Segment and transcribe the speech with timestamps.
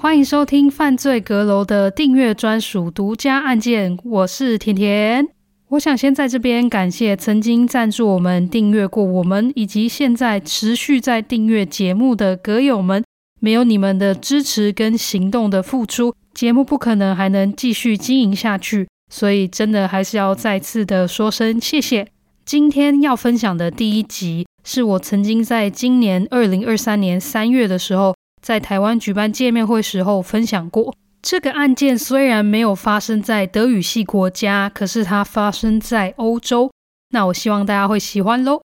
[0.00, 5.26] 欢迎收听犯罪阁楼的订阅专属独家案件，我是甜甜。
[5.70, 13.02] 我想先在这边感谢曾经赞助我们、订阅过我们，以及现在持续在订阅节目的阁友们。
[13.40, 18.86] 没有你们的支持跟行动的付出，节目不可能还能继续经营下去。
[19.10, 22.06] 所以真的还是要再次的说声谢谢。
[22.44, 28.14] 今天要分享的第一集，是我曾经在今年二零二三年三月的时候。
[28.40, 36.70] 在台湾举办见面会时候分享过，这个案件虽然没有发生在德语系国家，可是它发生在欧洲。
[37.10, 38.60] 那我希望大家会喜欢喽。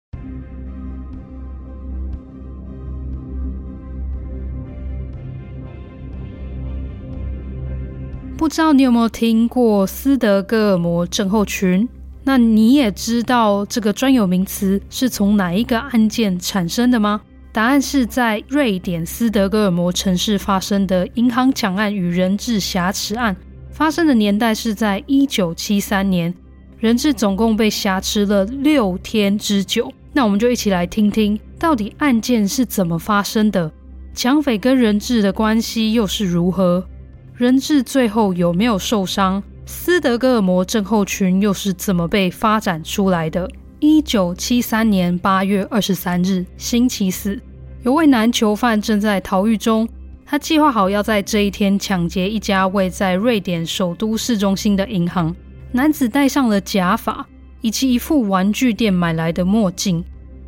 [8.36, 11.88] 不知道你有没有听过斯德哥尔摩症候群？
[12.22, 17.22] 那你也知道这个专有名词是从哪一个案件产生的吗？
[17.58, 23.34] 答案是在瑞典斯德哥尔摩城市发生的银行抢案与人质挟持案，
[23.72, 26.32] 发生的年代是在一九七三年，
[26.78, 29.92] 人质总共被挟持了六天之久。
[30.12, 33.72] 那我们就一起来听听，到底案件是怎么发生的，
[34.14, 36.86] 抢匪跟人质的关系又是如何，
[37.34, 43.50] 人质最后有没有受伤，斯德哥尔摩症候群又是怎么被发展出来的？
[43.80, 47.36] 一九七三年八月二十三日，星期四。
[47.84, 49.88] 有位男囚犯正在逃狱中，
[50.26, 55.34] 他计划好要在这一天抢劫一家位在瑞典首都市中心的银行。
[55.70, 57.24] 男子戴上了假发，
[57.60, 60.04] 以及一副玩具店买来的墨镜，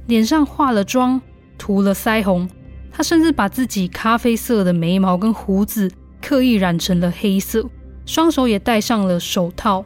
[0.07, 1.23] 脸上化了妆，
[1.57, 2.49] 涂了腮红。
[2.91, 5.89] 他甚至把自己咖啡色的眉毛跟胡子
[6.21, 7.65] 刻意染成了黑色，
[8.07, 9.85] 双手也戴上了手套，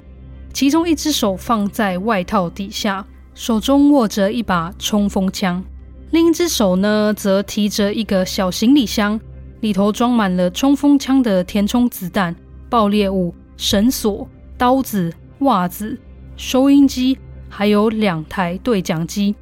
[0.55, 5.63] 其中一只手放在外套底下，手中握着一把冲锋枪。
[6.11, 9.21] 另一只手呢，则提着一个小行李箱，
[9.61, 12.35] 里头装满了冲锋枪的填充子弹、
[12.71, 15.99] 爆裂物、绳索、刀子、袜子、
[16.37, 19.35] 收音机，还有两台对讲机。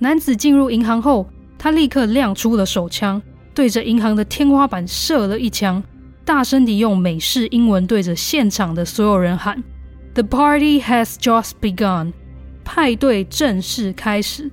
[0.00, 3.22] 男子进入银行后，他立刻亮出了手枪，
[3.54, 5.82] 对着银行的天花板射了一枪，
[6.24, 9.62] 大声地用美式英文对着现场的所有人喊
[10.14, 12.12] ：“The party has just begun，
[12.64, 14.50] 派对正式开始。”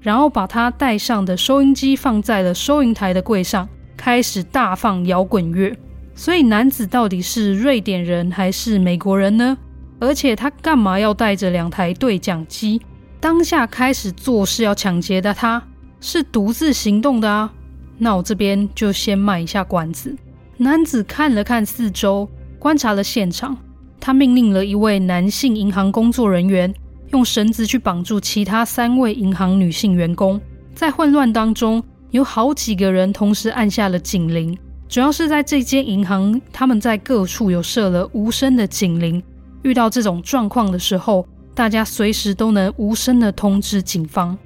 [0.00, 5.76] 然后把他带上的收音机放在了收银台的柜上，开始大放摇滚乐。
[6.14, 9.56] 所以男子到底是瑞典人还是美国人呢？
[10.00, 12.80] 而且他干嘛要带着两台对讲机？
[13.20, 15.62] 当下开始做事要抢劫的他，
[16.00, 17.52] 是独自行动的啊？
[17.98, 20.16] 那我这边就先卖一下关子。
[20.56, 22.28] 男子看了看四周，
[22.58, 23.56] 观察了现场，
[24.00, 26.72] 他命令了一位男性银行工作人员。
[27.10, 30.40] 用绳子去绑住其他三位银行女性员工，
[30.74, 34.56] 在混乱当中，有好几个人同时按下了警铃。
[34.88, 39.22] 主要是在这间银行，他们在各处有设了无声的警铃。
[39.62, 44.36] 遇到这种状况的时候，大家随时都能无声的通知警方。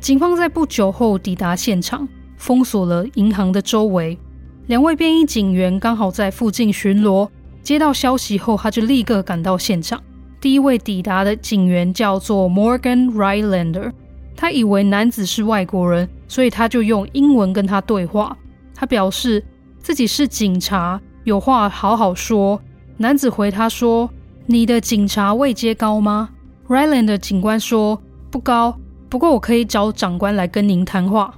[0.00, 4.18] 警方在不久后抵达现场，封锁了银行的周围。
[4.66, 7.28] 两位便衣警员刚好在附近巡逻，
[7.62, 10.00] 接到消息后，他就立刻赶到现场。
[10.40, 13.92] 第一位抵达的警员叫做 Morgan Rylander，
[14.34, 18.34] 他以为男子是外国人，所以他就用英文跟他对话。
[18.74, 19.44] 他表示
[19.78, 22.58] 自己是警察，有话好好说。
[22.96, 24.08] 男子回他说
[24.46, 26.30] ：“你的警察位阶高吗
[26.68, 28.02] ？”Rylander 警官说
[28.32, 28.78] ：“不高，
[29.10, 31.34] 不过我可以找长官来跟您谈话。”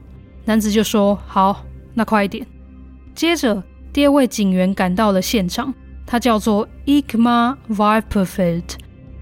[0.46, 1.64] 男子就说：“好，
[1.94, 2.46] 那快一点。”
[3.16, 5.74] 接着，第二位警员赶到了现场，
[6.06, 8.62] 他叫做 Ikma Viperfit。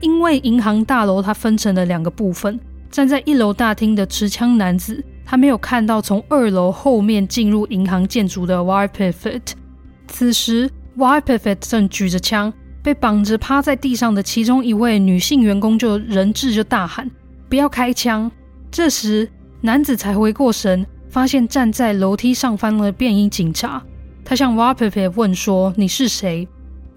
[0.01, 2.59] 因为银行大楼它分成了两个部分，
[2.91, 9.53] 站在一楼大厅的持枪男子，他没有看到从二楼后面进入银行建筑的 Varpefeld。
[10.09, 12.53] 此时 Varpefeld 正举着枪，
[12.83, 17.09] 被绑着趴在地上的其中一位女性员工就人质就大喊
[17.49, 18.31] ：“不要开枪！”
[18.73, 19.29] 这时
[19.61, 23.83] 男子才回过神，发现站在楼梯上方的便衣警察。
[24.25, 26.49] 他向 Varpefeld 问说：“你是谁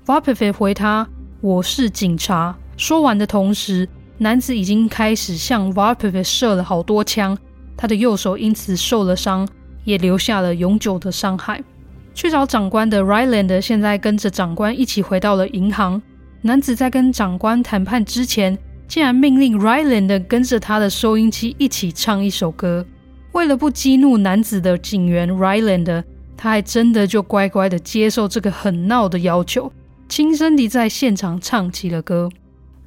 [0.05, 1.07] ？”Varpefeld 回他
[1.41, 3.87] ：“我是警察。”说完的同时，
[4.17, 7.37] 男子已经开始向 Vape 射了好多枪，
[7.77, 9.47] 他的右手因此受了伤，
[9.85, 11.63] 也留下了永久的伤害。
[12.13, 16.01] 去找长官的 Ryland 现在跟着长官一起回到了银行。
[16.41, 18.59] 男子在跟长官谈判之前，
[18.89, 22.85] 竟然命令 Ryland 跟着他的收音机一起唱一首歌。
[23.31, 26.03] 为了不激怒男子的警员 Ryland，
[26.35, 29.71] 他还真的就乖乖的接受这个很闹的要求，
[30.09, 32.29] 轻声地在现场唱起了歌。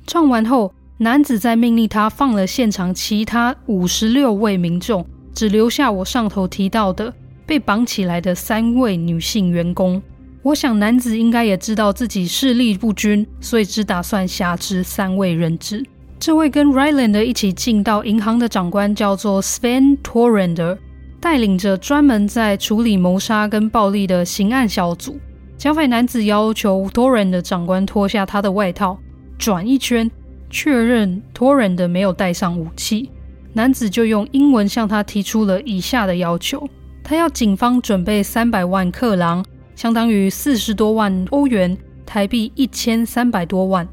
[0.06, 5.04] 唱完后，男子再命令他放了现场其他五十六位民众，
[5.34, 7.12] 只留下我上头提到的
[7.44, 10.00] 被绑起来的三位女性员工。
[10.42, 15.84] 我想男子应该也知道自己势力不均，所以只打算挟持三位人质。
[16.20, 20.78] 这位跟 Ryland 一起进到银行的长官叫做 Sven Torrender，
[21.20, 25.18] 带领着专门在处理谋杀跟暴力的刑案小组。
[25.58, 28.96] 剿匪男子要求 Torrender 长官脱下他的外套，
[29.38, 30.10] 转一圈，
[30.50, 33.10] 确认 Torrender 没有带上武器。
[33.52, 36.68] 男子就用英文向他提出了以下的要求：
[37.02, 39.44] 他要警方准备三百万克朗。
[39.74, 43.86] 相当于四十多万欧元，台币一千三百多万。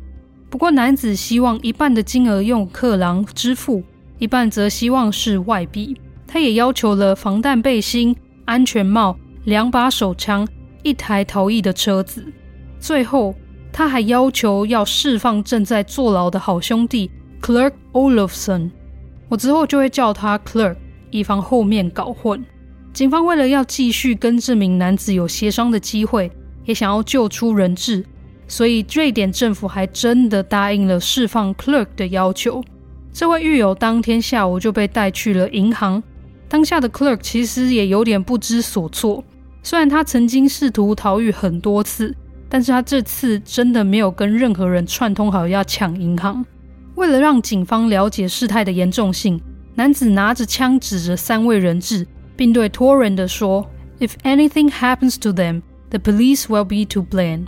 [0.50, 3.84] 不过，男子希望一半的金额用克朗支付，
[4.18, 5.98] 一半则希望是外币。
[6.26, 8.16] 他也要求了防弹背心、
[8.46, 10.48] 安全帽、两把手枪、
[10.84, 12.26] 一台逃逸的车子。
[12.80, 13.36] 最后，
[13.74, 17.10] 他还要求要释放正在坐牢的好兄弟
[17.42, 18.70] Clerk Olofsson。
[19.28, 20.76] 我之后就会叫他 Clerk，
[21.10, 22.46] 以防后面搞混。
[22.94, 26.32] 警方为了要继续跟这名男子有协商的机会，
[26.66, 28.06] 也想要救出人质，
[28.48, 32.64] 所以瑞典政府还真的答应了释放 Clerk 的要求。
[33.12, 36.02] 这位狱友当天下午就被带去了银行。
[36.48, 39.24] 当下的 Clerk 其实也有点不知所措，
[39.64, 42.16] 虽然他曾经试图逃狱很多次，
[42.54, 46.46] 但是他这次真的没有跟任何人串通好要抢银行。
[46.94, 49.42] 为了让警方了解事态的严重性，
[49.74, 52.06] 男子拿着枪指着三位人质。
[52.36, 53.68] 并对托人的说
[54.00, 57.46] ：“If anything happens to them, the police will be to blame。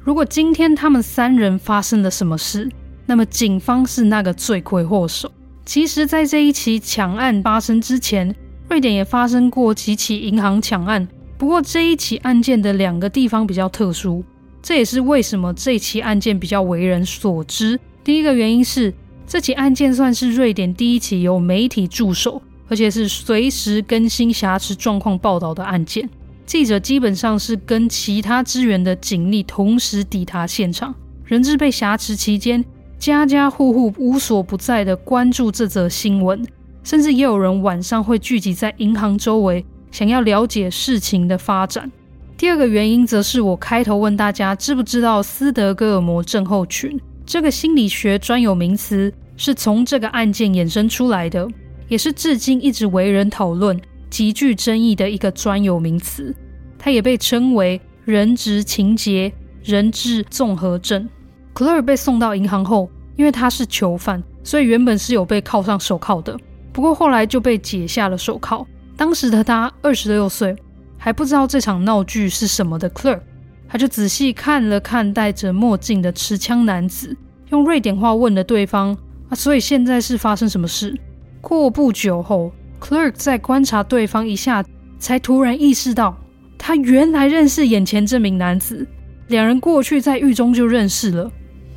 [0.00, 2.68] 如果今天他们三人发生了什么事，
[3.06, 5.30] 那么警方是那个罪魁祸首。”
[5.64, 8.34] 其实，在这一起抢案发生之前，
[8.68, 11.06] 瑞典也发生过几起银行抢案。
[11.36, 14.24] 不过，这一起案件的两个地方比较特殊，
[14.62, 17.78] 这也是为什么这起案件比较为人所知。
[18.04, 18.92] 第一个原因是，
[19.26, 22.42] 这起案件算是瑞典第一起由媒体驻守。
[22.70, 26.06] 而且是随时更新挟持状况报道的案件，
[26.44, 30.94] 记者基本上是跟其他支援的警力同时抵达现场。
[31.24, 32.62] 人质被挟持期间，
[32.98, 36.46] 家家户户无所不在的关注这则新闻，
[36.84, 41.90] 甚至也有人晚上会聚集在银行周围，想要了解事情的发展。
[42.38, 46.96] 第二个原因，则是我开头问大家知不知道斯德哥尔摩症候群
[47.26, 51.48] 这个心理学专有名词，是从这个案件衍生出来的。
[51.88, 53.76] 也是至今一直为人讨论、
[54.08, 56.32] 极具争议的一个专有名词，
[56.78, 59.32] 它也被称为人质情节、
[59.64, 61.08] 人质综合症。
[61.52, 66.38] 克勒尔被送到银行后，因为他是囚犯，所以原本是有被铐上手铐的。
[66.72, 68.64] 不过后来就被解下了手铐。
[68.96, 70.54] 当时的他二十六岁，
[70.98, 73.20] 还不知道这场闹剧是什么的 clerk，，
[73.68, 77.16] 他就仔细看了看戴着墨镜的持枪男子，
[77.50, 78.94] 用瑞典话问了对方
[79.30, 80.94] ：“啊，所以现在是发生什么事？”
[81.40, 84.64] 过不久后，Clerk 在观察对方一下，
[84.98, 86.18] 才突然意识到，
[86.58, 88.86] 他原来认识眼前这名男子。
[89.28, 91.30] 两人过去在狱中就认识了。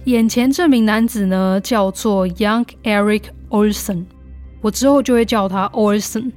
[0.06, 4.06] 眼前这名男子呢，叫做 Young Eric Olson，
[4.62, 6.32] 我之后就会叫他 Olson，。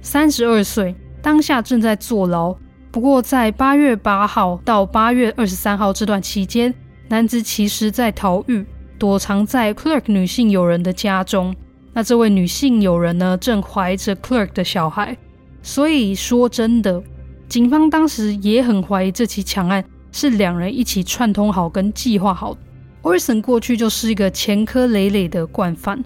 [0.00, 2.54] 三十二岁，当下正在坐牢。
[2.90, 6.74] 不过在八月八号到八月二十三号这段期间，
[7.08, 8.64] 男子其实在逃狱，
[8.98, 11.54] 躲藏在 Clerk 女性友人的家中。
[11.92, 15.16] 那这位女性友人呢，正怀着 Clerk 的小孩，
[15.62, 17.02] 所以说真的，
[17.48, 22.60] 警方当时也很怀疑这起抢案是两人一起串通好跟计划好的。
[23.02, 26.02] Olsen 过去就是一个前科累累的惯犯，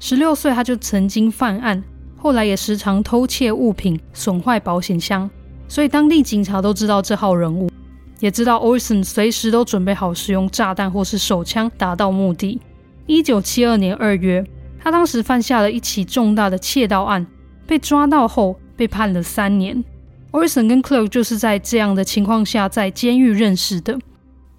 [0.00, 1.82] 十六岁他就曾经犯案，
[2.24, 5.28] 后来也时常偷窃物品、损坏保险箱，
[5.68, 7.70] 所以当地警察都知道这号人物，
[8.18, 12.58] 也知道 Olsen 随时都准备好使用炸弹或是手枪达到目的。
[13.04, 14.42] 一九七二年二月。
[14.82, 17.26] 他当时犯下了一起重大的窃盗案，
[17.66, 19.82] 被抓到后被判了三年。
[20.32, 23.98] Olsen 跟 Clerk 就是在这样的情况下在监狱认识的。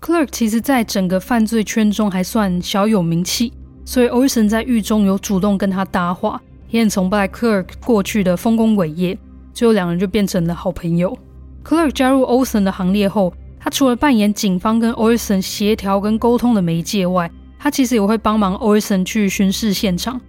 [0.02, 3.54] Clerk 其实在整个犯罪圈中还算小有名气，
[3.86, 9.18] 所以 Olsen 在狱中有主动跟他搭话，也很崇拜 Clerk 过去的丰功伟业，
[9.54, 11.18] 最后两人就变成了好朋友。
[11.64, 20.22] Clerk 加入 Olsen 的行列后，他除了扮演警方跟 Olsen 协调跟沟通的媒介外，他其实也会帮忙 Olsen 去巡视现场，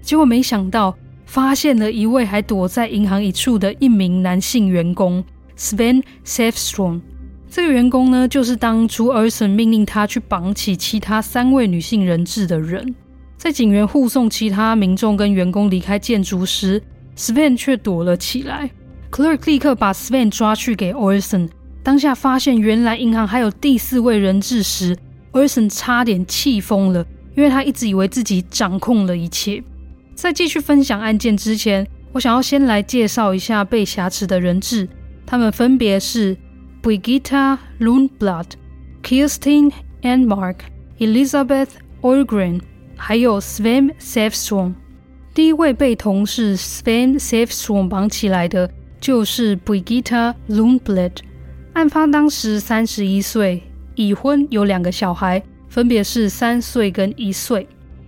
[0.00, 0.94] 结果没想到
[1.26, 5.24] 发现了一位还躲在银行一处的一名男性员工
[5.58, 7.00] Sven Safstrom。
[7.50, 12.94] 这个员工呢，就是当初 Olsen 命令他去绑起其他三位女性人质的人。
[13.44, 16.82] 在警员护送其他民众跟员工离开建筑时
[17.14, 18.70] ，Sven 却躲了起来。
[19.10, 21.50] Clerk 立刻把 Sven 抓去给 Olsen。
[21.82, 24.96] 当下发现原来银行还有第四位人质时
[25.32, 27.04] ，Olsen 差点气疯了，
[27.36, 29.62] 因为他一直以为自己掌控了一切。
[30.14, 34.88] 在继续分享案件之前，我想要先来介绍一下被挟持的人质，
[35.26, 36.34] 他们分别是
[36.82, 38.46] Brigitta Lundblad、
[39.02, 39.70] Kirsten
[40.00, 40.56] Enmark、
[40.98, 41.68] Elizabeth
[42.00, 42.62] Orgren，
[42.96, 44.74] 还有 Sven Säfström。
[45.34, 48.70] 第一位被同事 Sven Säfström 绑起来的，
[49.00, 51.12] 就是 Brigitta Lundblad。
[51.72, 53.62] 案发当时三十一岁，
[53.96, 57.66] 已婚，有两个小孩，分别是三岁跟一岁。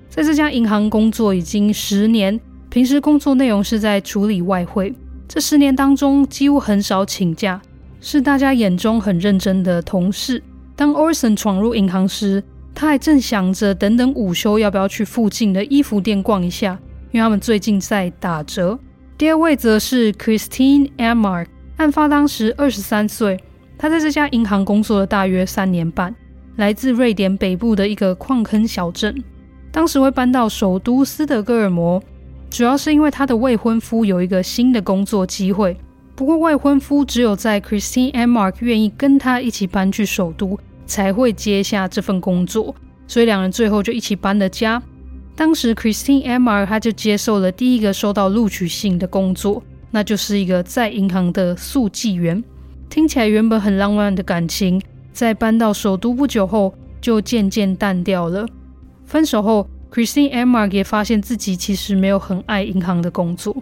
[0.09, 2.41] 在这家银行工作已经十年，
[2.71, 4.95] 平时工作内容是在处理外汇。
[5.27, 7.61] 这十年当中，几乎很少请假，
[8.01, 10.41] 是大家眼中很认真的同事。
[10.77, 12.43] 当 Orson 闯入银行时，
[12.79, 16.79] 他还正想着等等午休要不要去附近的衣服店逛一下，
[17.11, 18.79] 因为他们最近在打折。
[19.17, 21.47] 第二位则是 Christine Enmark，
[21.79, 23.41] 案发当时二十三岁，
[23.79, 26.15] 他在这家银行工作了大约三年半，
[26.57, 29.25] 来自瑞典北部的一个矿坑小镇。
[29.73, 32.03] 当时会搬到首都斯德哥尔摩。
[32.51, 35.75] 主要是因为他的未婚夫有一个新的工作机会，
[36.15, 42.75] 不过未婚夫只有在 Christine Enmark 愿意跟他一起搬去首都，才会接下这份工作，
[43.07, 44.83] 所以两人最后就一起搬了家。
[45.35, 52.43] 当时 Christine Enmark 他就接受了第一个收到录取信的工作，那就是一个在银行的速记员。
[52.89, 54.81] 听起来原本很浪漫的感情，
[55.13, 58.47] 在搬到首都不久后就渐渐淡掉了。
[59.05, 59.69] 分手后。
[59.89, 63.57] Christine Enmark 也发现自己其实没有很爱银行的工作。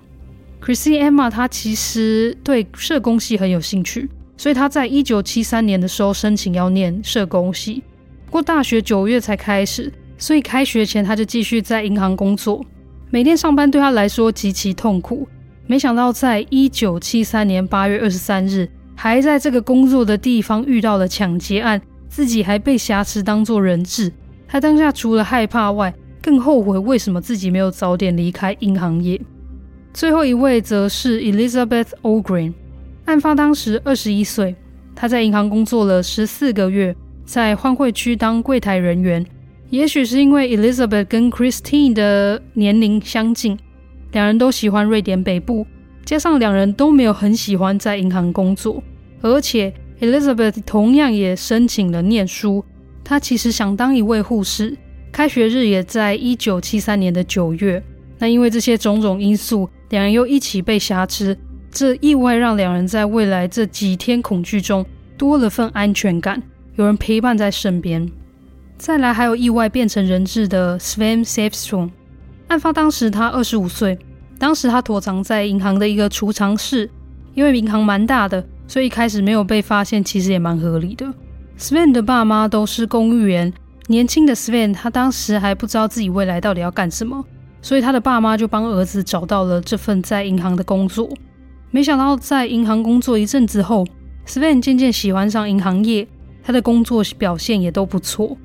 [0.61, 7.83] Christine Enmark 她其实对社工系很有兴趣，所以他在一九七三年的时候申请要念社工系。
[8.27, 12.65] 不过大学九月才开始，所以开学前他就继续在银行工作。
[13.11, 15.29] 每天上班对他来说极其痛苦。
[15.67, 24.13] 没想到在一九七三年八月二十三日，还在这个工作的地方遇到了抢劫案，自己还被挟持当做人质。
[24.47, 29.21] 他当下除了害怕外，更后悔为什么自己没有早点离开银行业。
[29.93, 32.53] 最后一位则是 Elizabeth Orgren，
[33.05, 34.55] 案发当时二十一岁，
[34.95, 36.95] 他在银行工作了十四个月，
[37.27, 39.25] 在换汇区当柜台人员。
[39.69, 43.59] 也许是因为 Elizabeth 跟 Christine 的年龄相近，
[44.13, 45.67] 两人都喜欢瑞典北部，
[46.05, 48.83] 加上两人都没有很喜欢在银行工作，
[49.21, 52.65] 而且 Elizabeth 同样也申请了念书，
[53.03, 54.77] 她其实想当一位护士。
[55.13, 57.83] 开学日也在一九七三年的九月，
[58.19, 61.37] 那因为这些种种因素，两人又一起被挟持，
[61.75, 64.87] 这意外让两人在未来这几天恐惧中
[65.19, 66.41] 多了份安全感，
[66.77, 68.09] 有人陪伴在身边。
[68.79, 71.91] 再来还有意外变成人质的 Sven Säfström，
[72.47, 73.99] 案发当时他二十五岁，
[74.39, 76.89] 当时他躲藏在银行的一个储藏室，
[77.35, 81.13] 因为银行蛮大的，所以一开始没有被发现，其实也蛮合理的。
[81.59, 83.53] Sven 的爸妈都是公务员。
[83.89, 87.25] 年轻的 Sven，他当时还不知道自己未来到底要干什么，
[87.61, 91.11] 所以他的爸妈就帮儿子找到了这份在银行的工作。
[91.75, 93.85] 没想到在银行工作一阵子后
[94.29, 96.07] ，Sven 渐渐喜欢上银行业，
[96.41, 98.37] 他的工作表现也都不错。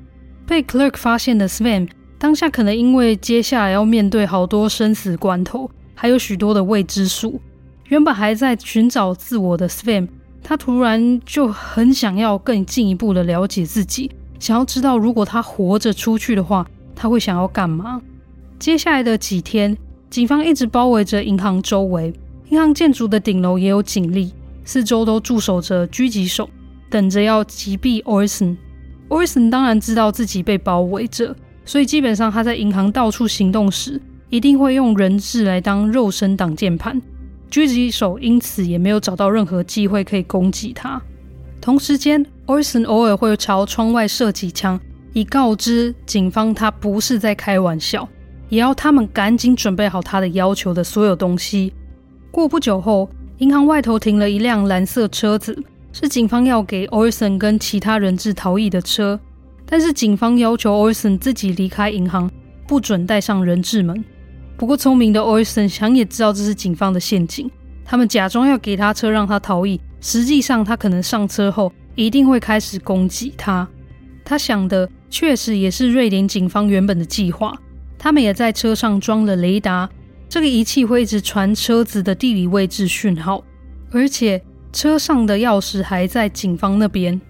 [0.48, 7.40] 被 Clerk 发现的 Sven，当下可能因为接下来要面对好多生死关头，还有许多的未知数，
[7.86, 10.08] 原本还在寻找自我的 Sven，
[10.42, 14.10] 他突然就很想要更进一步的了解自己。
[14.40, 18.02] 想要知道，如果他活着出去的话，他会想要干嘛？
[18.58, 19.78] 接下来的几天，
[20.10, 22.12] 警方一直包围着银行周围，
[22.50, 24.32] 银行建筑的顶楼也有警力，
[24.64, 26.50] 四周都驻守着狙击手，
[26.90, 28.56] 等着要击毙 Orson。
[29.08, 37.00] Orson 当然知道自己被包围着，所以基本上他在银行到处行动时，一定会用人质来当肉身挡箭盘。
[37.48, 41.00] 狙击手因此也没有找到任何机会可以攻击他。
[41.60, 44.80] 同时间，Orson 偶尔会朝窗外射几枪，
[45.12, 48.08] 以告知警方他不是在开玩笑，
[48.48, 51.72] 也要他们赶紧准备好他的要求的所有东西。
[52.30, 55.60] 过不久后，银行外头停了一辆蓝色车子，
[55.92, 59.18] 是警方要给 Orson 跟其他人质逃逸的车。
[59.66, 62.30] 但是警方要求 Orson 自己离开银行，
[62.68, 64.04] 不准带上人质们。
[64.56, 67.50] 不过聪明的 Orson 想也知道这是警方的陷阱，
[67.84, 69.80] 他们假装要给他车让他逃逸。
[70.00, 73.68] 实际上，他可能上车后一定会开始攻击他。
[74.24, 77.52] 他想的确实也是瑞典警方原本的计划。
[77.98, 79.88] 他们也在车上装了雷达，
[80.30, 83.44] 这个仪器会一直传车子的地理位置讯号。
[83.90, 84.40] 而且
[84.72, 87.20] 车上的钥匙还在警方那边。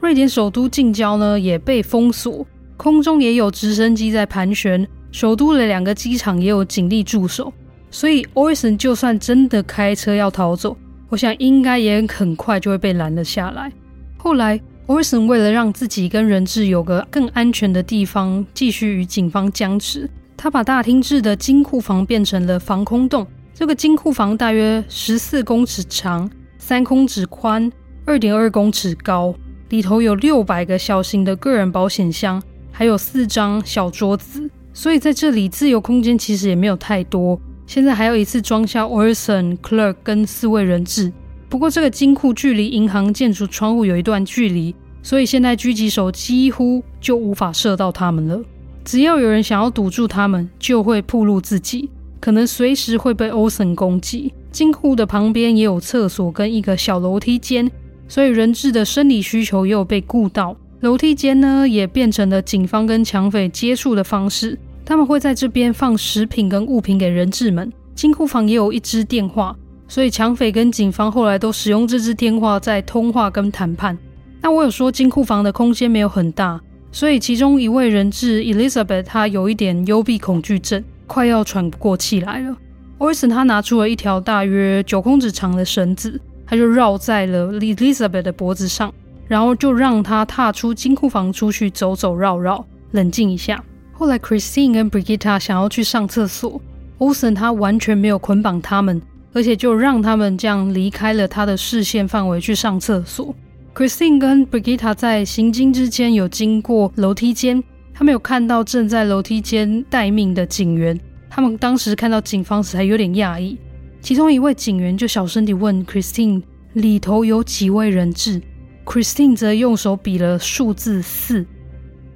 [0.00, 2.46] 瑞典首都近郊呢也被封锁，
[2.78, 7.52] 空中也有直升机在盘旋，首都的两个机场也有警力驻守。
[7.90, 10.74] 所以 Orson 就算真的开车要逃走，
[11.10, 13.70] 我想应该也很快就会被拦了下来。
[14.16, 20.08] 后来，Orson 为了让自己跟人质有个更安全的地方，继续与警方僵持。
[20.36, 23.26] 他把大厅制的金库房变成了防空洞。
[23.54, 27.72] 这个金库房大约十四公尺长，三公尺宽，
[28.04, 29.34] 二点二公尺高，
[29.70, 37.40] 里头有六百个小型的个人保险箱，还有四张小桌子，所以在这里自由空间其实也没有太多。
[37.66, 41.10] 现在还要一次装下 Orson、Clark 跟四位人质。
[41.48, 48.40] 不过这个金库距离银行建筑窗户有一段距离，所以现在狙击手几乎就无法射到他们了。
[48.86, 51.90] 只要有人想要堵住他们，就会暴露自己，
[52.20, 54.32] 可能随时会被 Orson 攻击。
[54.52, 57.68] 金库的旁边也有厕所跟一个小楼梯间，
[58.06, 60.56] 所以人质的生理需求也有被顾到。
[60.82, 64.56] 楼梯间呢，也变成了警方跟抢匪接触的方式。
[64.84, 67.72] 他们会在这边放食品跟物品给人质们。
[67.96, 69.56] 金库房也有一支电话，
[69.88, 73.98] 所以抢匪跟警方后来都使用这支电话在通话跟谈判。
[74.40, 76.60] 那我有说金库房的空间没有很大，
[76.96, 82.56] 所以其中一位人质 Elizabeth 她有一点幽闭恐惧症，快要喘不过气来了。
[82.98, 88.90] Orson 他拿出了一条大约九公尺长的绳子，他就绕在了 Elizabeth 的脖子上，
[89.28, 93.62] 然后就让她踏出金库房出去走走绕绕，冷静一下。
[93.92, 96.58] 后来，Christine 跟 Brigitta 想要去上厕所
[96.96, 99.02] ，Orson 他完全没有捆绑他们，
[99.34, 103.34] 而且就让他们这样离开了他的视线范围去上厕所。
[103.76, 110.98] Christine 跟 Brigitta 在行经之间有经过楼梯间，他们有看到正在楼梯间待命的警员。
[111.28, 113.58] 他们当时看到警方时还有点讶异，
[114.00, 116.42] 其中一位警员就小声地问 Christine：“
[116.72, 118.40] 里头有几位人质
[118.86, 121.44] ？”Christine 则用手比了数字四。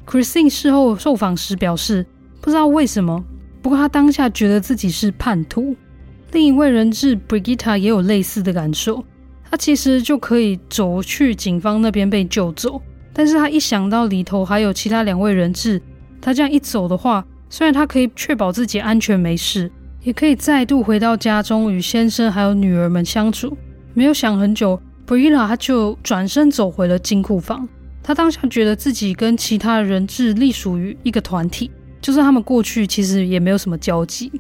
[0.07, 2.07] Christine 事后受访时表示，
[2.41, 3.23] 不知道为什么，
[3.61, 5.77] 不过他当下觉得自己是叛徒。
[6.33, 9.05] 另一位人质 Brigitta 也有类似的感受，
[9.51, 12.81] 他其实就可以走去警方那边被救走，
[13.13, 15.83] 但是他一想到里头还有其他两位人质，
[16.21, 19.71] 他这样一走的话，虽然他可以确保自己安全没事，
[20.05, 23.57] 也可以再度回到家中与先生还有女儿们相处，
[23.93, 27.69] 没有想很久 b r i l a 他就转身走回了金库房。
[28.03, 34.33] 他当下觉得自己跟其他人质隶属于一个团体，就算他们过去其实也没有什么交集。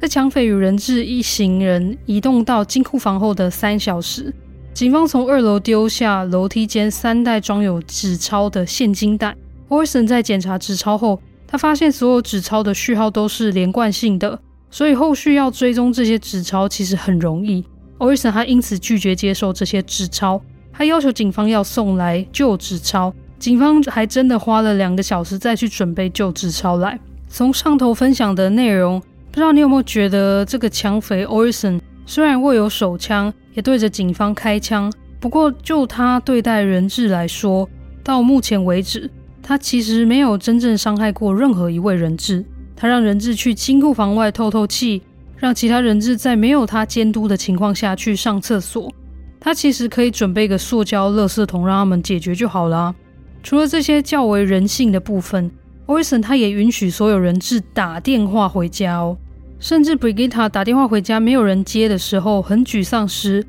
[0.00, 4.34] 在抢匪与人质一行人移动到金库房后的三小时，
[4.74, 9.36] 警方从二楼丢下楼梯间三袋装有纸钞的现金袋。
[9.68, 14.36] Orson 在检查纸钞后，他发现所有纸钞的序号都是连贯性的，
[14.72, 17.64] 所以后续要追踪这些纸钞其实很容易。
[17.98, 20.42] Orson 他因此拒绝接受这些纸钞。
[20.72, 26.98] 他要求警方要送来旧纸钞，警方还真的花了两个小时再去准备旧纸钞来。
[27.28, 37.68] 从上头分享的内容，不知道你有没有觉得这个抢匪 Orson 虽然握有手枪，也对着警方开枪，不过就他对待人质来说，
[38.02, 39.10] 到目前为止，
[39.42, 42.44] 他其实没有真正伤害过任何一位人质。
[42.76, 45.00] 他让人质去金库房外透透气，
[45.36, 48.92] 让其他人质在没有他监督的情况下去上厕所。
[49.40, 52.94] 他其实可以准备个塑胶垃圾桶，让他们解决就好了。
[53.42, 55.50] 除了这些较为人性的部分
[55.86, 59.16] ，Orson 他也允许所有人质打电话回家哦。
[59.64, 63.42] 甚至 Brigitta 打电话回家没有人接的时候，很沮丧时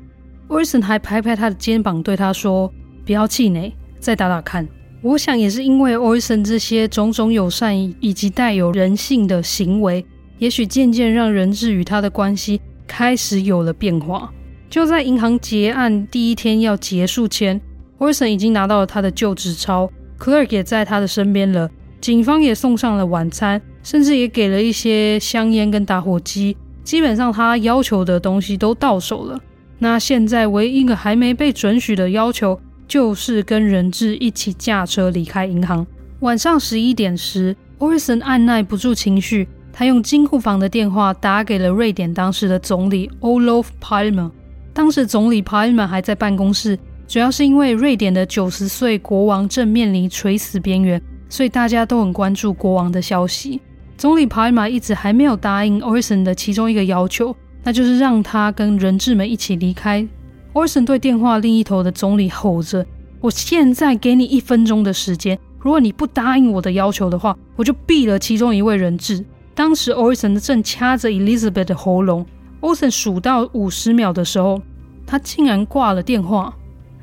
[0.48, 2.72] ，Orson 还拍拍他的肩膀，对他说
[3.04, 4.66] ：“不要气馁，再打打看。”
[5.04, 10.06] 我想也是因为 Orson 这些种种友善以及带有人性的行为，
[10.38, 14.32] 也许渐渐让人质与他的关系开始有了变化。
[14.70, 17.60] 就在银行结案第一天要结束前
[17.98, 21.70] ，Orson 已经拿到了他的旧纸钞，Clerk 也在他的身边了。
[22.00, 26.56] 警方也送上了晚餐，甚至也给了一些香烟跟打火机。
[26.82, 29.40] 基本上他要求的东西都到手了。
[29.78, 35.86] 那现在唯一一个还没被准许的要求，就是跟人质一起驾车离开银行。
[36.18, 44.32] 晚上十一点时，Orison 按捺不住情绪，他用金库房的电话打给了瑞典当时的总理 Olof Palme。
[44.74, 53.60] 当时总理 Palme 还在办公室，主要是因为瑞典的九十岁国王正面临垂死边缘，所以大家都很关注国王的消息。
[54.06, 60.06] 总理帕尔马一直还没有答应 Orson 的其中一个要求，那就是让他跟人质们一起离开。
[60.52, 62.86] Orson 对电话另一头的总理吼着
[63.20, 69.24] ：“我现在给你一分钟的时间，如果你不答应我的要求的话，我就毙了其中一位人质。”
[69.56, 72.24] 当时 Orson 正掐着 Elizabeth 的喉咙。
[72.60, 74.62] Orson 数到五十秒的时候，
[75.04, 76.54] 他竟然挂了电话。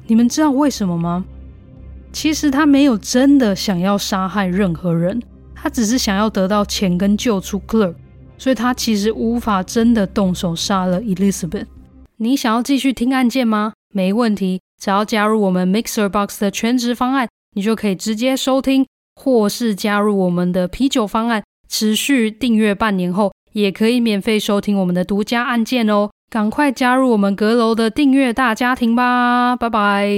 [0.08, 1.26] 你们知道为什么吗？
[2.14, 5.22] 其实他没有真的想要杀害任何人，
[5.64, 7.96] 他只是想要得到钱跟救出 Clark，
[8.38, 11.68] 所以他其实无法真的动手杀了 Elizabeth。
[12.18, 13.72] 你想要继续听案件吗？
[13.94, 23.32] 没问题，只要加入我们 Mixer Box 的全职方案，你就可以直接收听，或是加入我们的啤酒方案，持续订阅半年后。
[23.54, 29.56] 也可以免费收听我们的独家案件哦，赶快加入我们阁楼的订阅大家庭吧！
[29.56, 30.10] 拜拜。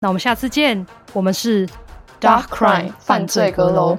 [0.00, 0.86] 那我们下次见。
[1.12, 1.66] 我们是
[2.20, 3.98] Dark Crime 犯罪阁楼。